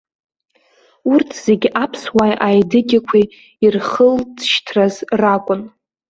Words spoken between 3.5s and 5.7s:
ирхылҵшьҭраз ракәын.